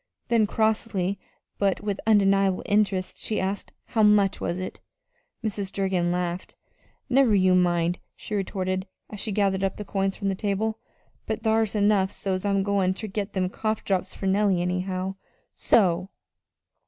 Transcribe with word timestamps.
Then, 0.29 0.47
crossly, 0.47 1.19
but 1.59 1.81
with 1.81 1.99
undeniable 2.07 2.63
interest, 2.65 3.19
she 3.21 3.39
asked: 3.39 3.71
"How 3.85 4.01
much 4.01 4.41
was 4.41 4.57
it?" 4.57 4.79
Mrs. 5.43 5.71
Durgin 5.71 6.11
laughed. 6.11 6.55
"Never 7.07 7.35
you 7.35 7.53
mind," 7.53 7.99
she 8.15 8.33
retorted, 8.33 8.87
as 9.11 9.19
she 9.19 9.31
gathered 9.31 9.63
up 9.63 9.77
the 9.77 9.85
coins 9.85 10.15
from 10.15 10.29
the 10.29 10.33
table; 10.33 10.79
"but 11.27 11.43
thar's 11.43 11.75
enough 11.75 12.11
so's 12.11 12.45
I'm 12.45 12.63
goin' 12.63 12.95
ter 12.95 13.05
get 13.05 13.33
them 13.33 13.47
cough 13.47 13.83
drops 13.83 14.15
fur 14.15 14.25
Nellie, 14.25 14.63
anyhow. 14.63 15.17
So!" 15.53 16.09